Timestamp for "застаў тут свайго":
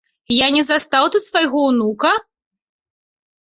0.69-1.67